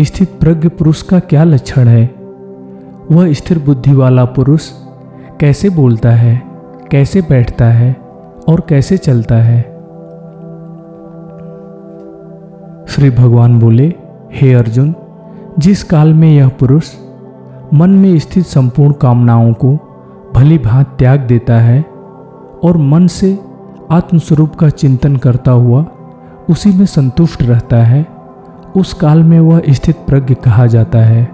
स्थित 0.00 0.30
प्रज्ञ 0.40 0.68
पुरुष 0.68 1.02
का 1.02 1.18
क्या 1.20 1.44
लक्षण 1.44 1.88
है? 1.88 2.14
वह 3.10 3.32
स्थिर 3.32 3.58
बुद्धि 3.58 3.92
वाला 3.92 4.24
पुरुष 4.24 4.70
कैसे 5.42 5.70
बोलता 5.70 6.10
है, 6.10 6.42
कैसे 6.90 7.20
बैठता 7.20 7.64
है 7.64 7.96
और 8.48 8.66
कैसे 8.68 8.96
चलता 8.96 9.34
है? 9.34 9.62
श्री 12.88 13.10
भगवान 13.10 13.58
बोले, 13.58 13.94
हे 14.32 14.54
अर्जुन, 14.54 14.94
जिस 15.58 15.84
काल 15.84 16.14
में 16.14 16.32
यह 16.32 16.48
पुरुष 16.48 16.92
मन 17.74 17.90
में 17.90 18.18
स्थित 18.18 18.46
संपूर्ण 18.46 18.92
कामनाओं 18.92 19.52
को 19.52 19.78
भली 20.34 20.58
भांत 20.58 20.86
त्याग 20.98 21.20
देता 21.20 21.54
है 21.54 21.82
और 22.64 22.76
मन 22.76 23.06
से 23.06 23.38
आत्मस्वरूप 23.90 24.54
का 24.54 24.68
चिंतन 24.68 25.16
करता 25.16 25.50
हुआ 25.50 25.86
उसी 26.50 26.70
में 26.70 26.86
संतुष्ट 26.86 27.42
रहता 27.42 27.76
है, 27.76 28.06
उस 28.76 28.94
काल 28.94 29.22
में 29.22 29.40
वह 29.40 29.62
स्थित 29.68 29.96
प्रज्ञ 29.96 30.34
कहा 30.34 30.66
जाता 30.66 30.98
है। 30.98 31.31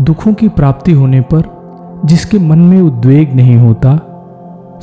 दुखों 0.00 0.34
की 0.34 0.48
प्राप्ति 0.48 0.92
होने 0.92 1.20
पर, 1.20 1.42
जिसके 2.04 2.38
मन 2.38 2.58
में 2.58 2.80
उद्वेग 2.80 3.34
नहीं 3.34 3.56
होता, 3.56 4.06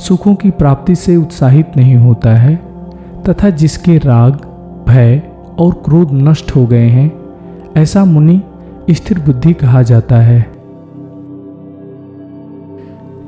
सुखों 0.00 0.34
की 0.34 0.50
प्राप्ति 0.50 0.94
से 0.94 1.16
उत्साहित 1.16 1.72
नहीं 1.76 1.96
होता 1.96 2.30
है, 2.30 2.56
तथा 3.28 3.50
जिसके 3.50 3.98
राग, 3.98 4.32
भय 4.88 5.22
और 5.58 5.82
क्रोध 5.84 6.08
नष्ट 6.12 6.56
हो 6.56 6.66
गए 6.66 6.86
हैं, 6.86 7.12
ऐसा 7.76 8.04
मुनि 8.04 8.42
स्थिर 8.90 9.18
बुद्धि 9.18 9.52
कहा 9.52 9.82
जाता 9.82 10.16
है। 10.16 10.46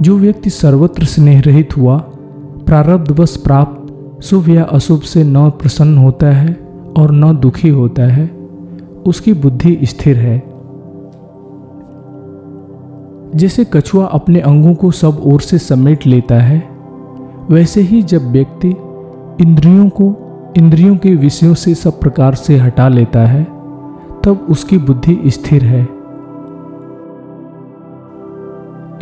जो 0.02 0.18
व्यक्ति 0.18 0.50
सर्वत्र 0.50 1.04
स्नेह 1.04 1.40
रहित 1.40 1.76
हुआ 1.76 1.98
प्रारब्धवश 2.66 3.36
प्राप्त, 3.36 3.76
शुभ 4.22 4.48
या 4.48 4.64
अशुभ 4.64 5.00
से 5.00 5.24
न 5.24 5.50
प्रसन्न 5.50 5.98
होता 5.98 6.26
है 6.26 6.60
और 6.96 7.12
न 7.12 7.36
दुखी 7.36 7.68
होता 7.68 8.02
है, 8.02 8.30
उसकी 9.06 9.32
बुद्धि 9.32 9.78
स्थिर 9.82 10.16
है। 10.16 10.49
जैसे 13.36 13.64
कछुआ 13.64 14.04
अपने 14.04 14.40
अंगों 14.40 14.74
को 14.74 14.90
सब 14.90 15.20
ओर 15.24 15.40
से 15.40 15.58
समेट 15.58 16.06
लेता 16.06 16.34
है, 16.34 16.58
वैसे 17.50 17.80
ही 17.80 18.02
जब 18.02 18.30
व्यक्ति 18.32 18.68
इंद्रियों 19.40 19.88
को 19.88 20.14
इंद्रियों 20.56 20.96
के 20.96 21.14
विषयों 21.14 21.54
से 21.54 21.74
सब 21.74 22.00
प्रकार 22.00 22.34
से 22.34 22.56
हटा 22.56 22.88
लेता 22.88 23.20
है, 23.20 23.42
तब 24.24 24.46
उसकी 24.50 24.78
बुद्धि 24.78 25.20
स्थिर 25.26 25.64
है। 25.64 25.82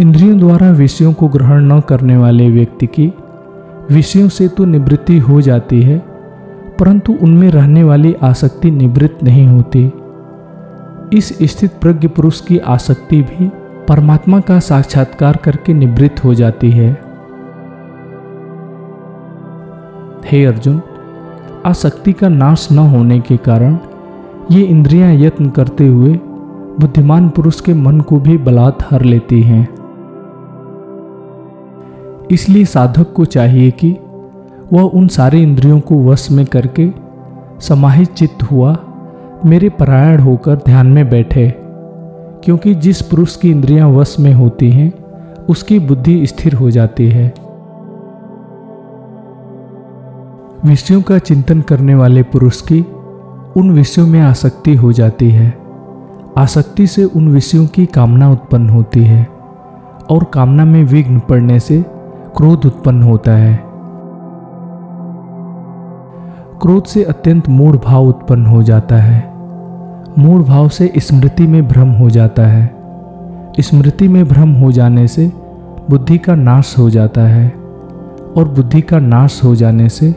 इंद्रियों 0.00 0.38
द्वारा 0.38 0.70
विषयों 0.70 1.12
को 1.12 1.28
ग्रहण 1.28 1.73
न 1.73 1.80
करने 1.80 2.16
वाले 2.16 2.50
व्यक्ति 2.50 2.87
की 2.87 3.12
विषयों 3.90 4.28
से 4.28 4.49
तो 4.49 4.64
निवृत्ति 4.64 5.18
हो 5.18 5.40
जाती 5.40 5.82
है, 5.82 5.99
परंतु 6.78 7.16
उनमें 7.23 7.50
रहने 7.50 7.85
वाली 7.85 8.14
आसक्ति 8.23 8.70
निवृत्त 8.70 9.23
नहीं 9.23 9.47
होती। 9.47 9.92
इस 11.18 11.38
स्थित 11.42 11.73
प्रज्ञ 11.73 12.08
पुरुष 12.08 12.40
की 12.40 12.58
आसक्ति 12.58 13.23
भी 13.23 13.50
परमात्मा 13.88 14.40
का 14.40 14.61
साक्षात्कार 14.61 15.37
करके 15.37 15.73
निवृत्त 15.73 16.25
हो 16.25 16.35
जाती 16.35 16.71
है। 16.71 16.90
हे 20.26 20.45
अर्जुन, 20.45 20.83
आसक्ति 21.66 22.12
का 22.12 22.28
नाश 22.28 22.68
न 22.73 22.78
होने 22.78 23.21
के 23.21 23.37
कारण 23.37 23.78
ये 24.50 24.62
इंद्रियाँ 24.62 25.12
यत्न 25.14 25.50
करते 25.50 25.87
हुए 25.87 26.21
बुद्धिमान 26.80 27.28
पुरुष 27.28 27.61
के 27.61 27.75
मन 27.75 28.00
को 28.00 28.21
भी 28.21 28.38
बलात् 28.38 28.83
हर 28.90 29.02
लेती 29.02 29.42
हैं। 29.42 29.68
इसलिए 32.30 32.64
साधक 32.64 33.12
को 33.12 33.25
चाहिए 33.25 33.71
कि 33.71 33.97
वह 34.73 34.83
उन 34.83 35.09
सारे 35.09 35.40
इंद्रियों 35.40 35.80
को 35.80 36.04
वश 36.04 36.30
में 36.30 36.47
करके 36.47 36.90
समाहित 37.61 38.09
चित्त 38.09 38.42
हुआ 38.42 38.76
मेरे 39.47 39.68
परायण 39.68 40.21
होकर 40.21 40.57
ध्यान 40.57 40.87
में 40.87 41.11
बैठे। 41.11 41.68
क्योंकि 42.45 42.75
जिस 42.75 43.02
पुरुष 43.02 43.37
की 43.37 43.50
इंद्रियाँ 43.50 43.88
वश 43.90 44.16
में 44.21 44.35
होती 44.35 44.71
हैं, 44.71 44.92
उसकी 45.49 45.78
बुद्धि 45.78 46.26
स्थिर 46.26 46.54
हो 46.54 46.71
जाती 46.71 47.09
है। 47.09 47.35
विषयों 50.64 51.02
का 51.02 51.18
चिंतन 51.18 51.61
करने 51.61 51.95
वाले 51.95 52.23
पुरुष 52.23 52.61
की 52.61 52.80
उन 53.57 53.71
विषयों 53.71 54.07
में 54.07 54.21
आसक्ति 54.21 54.75
हो 54.75 54.92
जाती 54.92 55.30
है। 55.30 55.59
आसक्ति 56.38 56.87
से 56.87 57.04
उन 57.04 57.28
विषयों 57.28 57.66
की 57.66 57.87
कामना 57.87 58.30
उत्पन्न 58.30 58.71
होती 58.71 59.04
है 59.04 59.28
और 60.11 60.25
कामना 60.25 60.64
में 60.64 60.85
विघ्न 60.85 61.18
पड़ने 61.18 61.61
से 61.61 61.85
क्रोध 62.37 62.67
उत्पन्न 62.67 63.02
होता 63.02 63.32
है। 63.32 63.65
क्रोध 66.60 66.84
से 66.84 67.04
अत्यंत 67.04 67.49
मूढ़ 67.49 67.76
भाव 67.76 68.04
उत्पन्न 68.06 68.47
हो 68.47 68.63
जाता 68.63 68.97
है। 68.97 69.27
मूढ़ 70.19 70.43
भाव 70.43 70.69
से 70.69 70.93
स्मृति 70.99 71.47
में 71.47 71.69
भ्रम 71.69 71.89
हो 71.89 72.11
जाता 72.11 72.47
है। 72.47 72.75
स्मृति 73.61 74.09
में 74.09 74.28
भ्रम 74.28 74.52
हो 74.52 74.73
जाने 74.73 75.09
से 75.09 75.33
बुद्धि 75.91 76.19
का 76.19 76.35
नाश 76.35 76.75
हो 76.78 76.91
जाता 76.91 77.21
है 77.21 77.49
और 78.37 78.49
बुद्धि 78.49 78.81
का 78.81 78.99
नाश 78.99 79.41
हो 79.45 79.54
जाने 79.54 79.89
से 79.89 80.15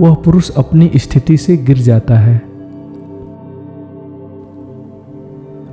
वह 0.00 0.14
पुरुष 0.14 0.50
अपनी 0.50 0.90
स्थिति 0.96 1.36
से 1.36 1.56
गिर 1.56 1.78
जाता 1.78 2.18
है। 2.18 2.36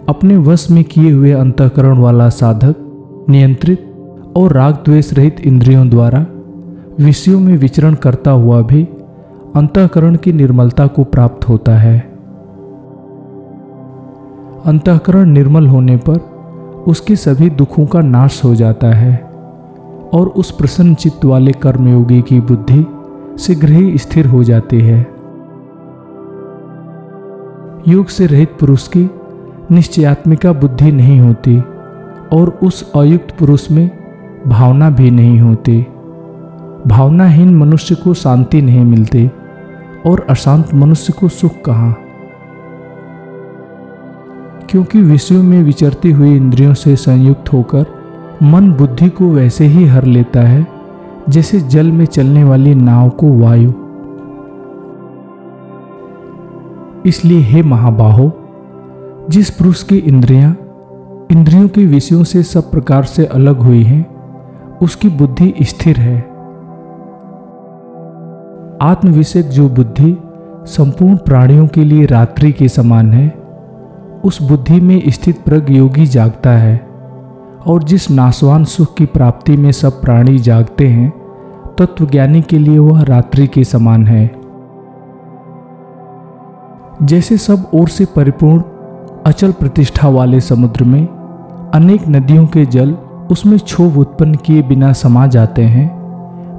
अपने 0.10 0.38
वश 0.38 0.70
में 0.72 0.84
किए 0.84 1.12
हुए 1.12 1.32
अंतकरण 1.32 1.98
वाला 1.98 2.30
साधक, 2.30 2.76
नियंत्रित 3.30 3.94
और 4.36 4.54
राग 4.54 4.74
द्वेष 4.74 5.14
रहित 5.14 5.40
इंद्रियों 5.40 5.90
द्वारा 5.90 6.26
विषयों 7.00 7.40
में 7.40 7.58
विचरण 7.58 7.94
करता 7.94 8.32
हुआ 8.32 8.62
भी 8.62 8.84
अंतकरण 9.56 10.16
की 10.16 10.34
निर्मलता 10.34 10.88
को 10.88 11.04
प्राप्त 11.04 11.50
होता 11.50 11.78
है। 11.78 12.11
अंतकरण 14.66 15.30
निर्मल 15.30 15.68
होने 15.68 15.98
पर 15.98 16.18
उसके 16.88 17.16
सभी 17.16 17.50
दुखों 17.50 17.86
का 17.86 18.02
नाश 18.02 18.44
हो 18.44 18.56
जाता 18.56 18.88
है 18.88 19.18
और 20.14 20.28
उस 20.28 20.52
प्रसन्न 20.52 20.94
चित्त 20.94 21.26
वाले 21.26 21.52
कर्मयोगी 21.52 22.22
की 22.22 22.40
बुद्धि 22.40 22.86
शीघ्र 23.40 23.70
ही 23.70 23.98
स्थिर 23.98 24.26
हो 24.26 24.44
जाती 24.44 24.82
है। 24.82 25.02
योग 27.88 28.08
से 28.08 28.28
रहित 28.28 28.50
पुरुष 28.60 28.88
की 28.88 29.10
निश्चयात्मिका 29.72 30.54
बुद्धि 30.54 30.92
नहीं 30.92 31.20
होती 31.20 31.60
और 32.34 32.60
उस 32.64 32.92
अयुक्त 32.96 33.38
पुरुष 33.40 33.72
में 33.72 33.90
भावना 34.48 34.90
भी 34.90 35.12
नहीं 35.12 35.40
होती। 35.40 35.82
भावनाहीन 36.88 37.56
मनुष्य 37.56 37.96
को 37.96 38.14
शांति 38.14 38.62
नहीं 38.62 38.86
मिलती 38.86 39.32
और 40.06 40.26
अशांत 40.30 40.74
मनुष्य 40.74 41.14
को 41.14 41.28
सुख 41.30 41.52
कहाँ? 41.66 42.01
क्योंकि 44.72 45.02
विषयों 45.02 45.44
में 45.44 45.64
विचरती 45.64 46.12
हुई 46.12 46.36
इंद्रियों 46.36 46.74
से 46.74 46.96
संयुक्त 46.96 47.54
होकर 47.54 47.86
मन 48.44 48.72
बुद्धि 48.72 49.10
को 49.10 49.30
वैसे 49.30 49.66
ही 49.66 49.86
हर 49.86 50.04
लेता 50.04 50.42
है, 50.42 50.68
जैसे 51.30 51.60
जल 51.60 51.92
में 51.92 52.06
चलने 52.06 52.44
वाली 52.44 52.76
नाव 52.76 53.10
को 53.10 53.28
वायु। 53.28 53.72
इसलिए 57.06 57.40
हे 57.40 57.64
महाबाहो, 57.64 58.32
जिस 59.30 59.50
पुरुष 59.50 59.84
की 59.84 59.98
इंद्रियाँ 59.98 60.58
इंद्रियों 61.32 61.68
के 61.68 61.86
विषयों 61.86 62.24
से 62.24 62.44
सब 62.44 62.72
प्रकार 62.72 63.04
से 63.04 63.26
अलग 63.26 63.58
हुई 63.58 63.84
हैं, 63.84 64.06
उसकी 64.78 65.10
बुद्धि 65.10 65.54
स्थिर 65.62 65.98
है। 65.98 66.20
आत्मविषयक 68.82 69.46
जो 69.46 69.70
बुद्धि 69.70 70.18
संपूर्ण 70.66 71.16
प्राणियों 71.16 71.68
के 71.68 71.84
लिए 71.84 72.06
रात्रि 72.06 72.52
के 72.52 72.68
समान 72.70 73.14
है 73.14 73.41
उस 74.26 74.42
बुद्धि 74.42 74.80
में 74.82 75.04
स्थित 75.08 75.42
प्रग 75.44 75.70
योगी 75.70 76.06
जागता 76.06 76.50
है 76.50 76.78
और 77.68 77.84
जिस 77.84 78.12
नासवान 78.12 78.64
सुख 78.64 78.96
की 78.96 79.06
प्राप्ति 79.06 79.58
में 79.58 79.72
सब 79.72 80.02
प्राणी 80.02 80.38
जागते 80.40 80.88
हैं, 80.88 81.10
तत्वज्ञानी 81.78 82.42
के 82.42 82.60
लिए 82.60 82.80
वह 82.80 83.02
रात्रि 83.02 83.48
के 83.48 83.64
समान 83.64 84.08
है। 84.08 84.42
जैसे 87.04 87.38
सब 87.38 87.72
ओर 87.74 87.88
से 87.88 88.06
परिपूर्ण, 88.06 88.64
अचल 89.26 89.52
प्रतिष्ठा 89.52 90.10
वाले 90.10 90.42
समुद्र 90.42 90.84
में 90.84 91.08
अनेक 91.74 92.08
नदियों 92.08 92.48
के 92.48 92.66
जल 92.66 92.92
उसमें 93.32 93.60
क्षोभ 93.60 93.98
उत्पन्न 93.98 94.36
किए 94.36 94.62
बिना 94.62 94.94
समा 94.94 95.28
जाते 95.28 95.62
हैं, 95.62 96.02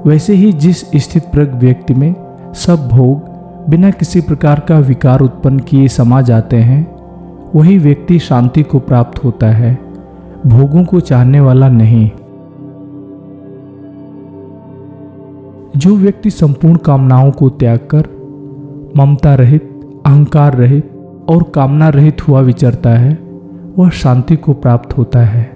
वैसे 0.05 0.33
ही 0.33 0.53
जिस 0.53 0.91
स्थित 0.95 1.23
प्रग 1.23 1.55
व्यक्ति 1.55 1.93
में 1.93 2.15
सब 2.53 2.87
भोग 2.89 3.31
बिना 3.69 3.91
किसी 3.91 4.21
प्रकार 4.21 4.59
का 4.59 4.79
विकार 4.79 5.19
उत्पन्न 5.19 5.59
किए 5.59 5.87
समा 5.87 6.21
जाते 6.21 6.57
हैं 6.57 6.92
वही 7.55 7.77
व्यक्ति 7.77 8.19
शांति 8.19 8.63
को 8.63 8.79
प्राप्त 8.79 9.23
होता 9.23 9.47
है, 9.47 9.79
भोगों 10.47 10.83
को 10.83 10.99
चाहने 10.99 11.39
वाला 11.39 11.69
नहीं। 11.69 12.11
जो 15.77 15.95
व्यक्ति 15.95 16.29
संपूर्ण 16.29 16.75
कामनाओं 16.75 17.31
को 17.31 17.49
त्याग 17.49 17.77
कर, 17.77 18.03
ममता 18.97 19.35
रहित, 19.35 19.81
अहंकार 20.05 20.55
रहित 20.55 20.91
और 21.29 21.43
कामना 21.43 21.89
रहित 21.89 22.27
हुआ 22.27 22.41
विचरता 22.41 22.89
है, 22.89 23.19
वह 23.77 23.89
शांति 23.89 24.35
को 24.35 24.53
प्राप्त 24.53 24.97
होता 24.97 25.19
है। 25.19 25.53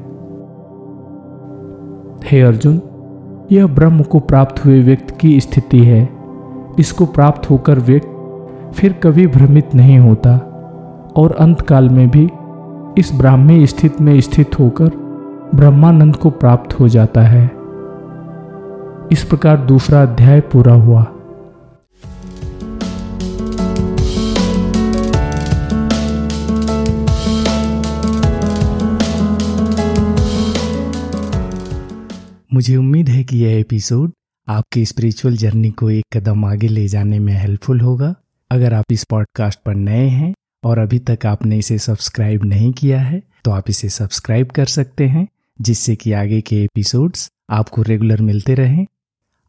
हे 2.31 2.41
अर्जुन, 2.41 2.81
यह 3.51 3.67
ब्रह्म 3.67 4.03
को 4.03 4.19
प्राप्त 4.19 4.65
हुए 4.65 4.81
व्यक्ति 4.81 5.13
की 5.19 5.39
स्थिति 5.39 5.79
है। 5.79 6.09
इसको 6.79 7.05
प्राप्त 7.05 7.49
होकर 7.49 7.79
व्यक्ति 7.79 8.17
फिर 8.73 8.93
कभी 8.93 9.27
भ्रमित 9.27 9.75
नहीं 9.75 9.99
होता। 9.99 10.46
और 11.17 11.31
अंतकाल 11.31 11.89
में 11.89 12.09
भी 12.09 12.29
इस 13.01 13.11
ब्राह्मी 13.13 13.67
स्थित 13.67 14.01
में 14.01 14.21
स्थित 14.21 14.59
होकर 14.59 14.89
ब्रह्मानंद 15.55 16.15
को 16.15 16.29
प्राप्त 16.29 16.79
हो 16.79 16.87
जाता 16.87 17.21
है। 17.21 17.45
इस 19.11 19.23
प्रकार 19.23 19.57
दूसरा 19.57 20.01
अध्याय 20.01 20.39
पूरा 20.39 20.73
हुआ। 20.73 21.05
मुझे 32.53 32.75
उम्मीद 32.75 33.09
है 33.09 33.23
कि 33.23 33.37
यह 33.37 33.59
एपिसोड 33.59 34.11
आपकी 34.49 34.85
स्पिरिचुअल 34.85 35.35
जर्नी 35.35 35.69
को 35.69 35.89
एक 35.89 36.17
कदम 36.17 36.45
आगे 36.45 36.67
ले 36.67 36.87
जाने 36.87 37.19
में 37.19 37.33
हेल्पफुल 37.33 37.81
होगा। 37.81 38.15
अगर 38.51 38.73
आप 38.73 38.85
इस 38.91 39.03
पॉडकास्ट 39.03 39.59
पर 39.65 39.75
नए 39.75 40.07
हैं 40.07 40.33
और 40.63 40.79
अभी 40.79 40.99
तक 40.99 41.25
आपने 41.25 41.57
इसे 41.57 41.77
सब्सक्राइब 41.79 42.43
नहीं 42.45 42.71
किया 42.73 42.99
है 43.01 43.21
तो 43.45 43.51
आप 43.51 43.69
इसे 43.69 43.89
सब्सक्राइब 43.89 44.51
कर 44.51 44.65
सकते 44.65 45.07
हैं, 45.07 45.27
जिससे 45.59 45.95
कि 45.95 46.11
आगे 46.11 46.41
के 46.41 46.63
एपिसोड्स 46.63 47.29
आपको 47.49 47.81
रेगुलर 47.81 48.21
मिलते 48.21 48.55
रहें। 48.55 48.85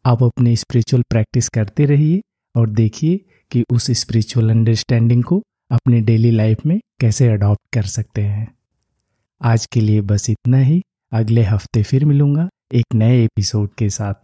आप 0.05 0.23
अपने 0.23 0.55
स्पिरिचुअल 0.57 1.03
प्रैक्टिस 1.11 1.49
करते 1.49 1.85
रहिए 1.85 2.21
और 2.55 2.71
देखिए 2.71 3.21
कि 3.51 3.65
उस 3.73 3.91
स्पिरिचुअल 3.91 4.51
अंडरस्टैंडिंग 4.51 5.25
को 5.25 5.43
अपनी 5.71 6.01
डेली 6.01 6.31
लाइफ 6.31 6.65
में 6.67 6.79
कैसे 7.01 7.29
अडॉप्ट 7.29 7.75
कर 7.75 7.83
सकते 7.87 8.23
हैं। 8.23 8.47
आज 9.41 9.67
के 9.67 9.81
लिए 9.81 10.01
बस 10.03 10.31
इतना 10.31 10.59
ही। 10.59 10.81
अगले 11.13 11.43
हफ़्ते 11.43 11.83
फिर 11.83 12.05
मिलूँगा 12.05 12.49
एक 12.75 12.95
नए 12.95 13.23
एपिसोड 13.25 13.69
के 13.79 13.91
साथ। 13.91 14.15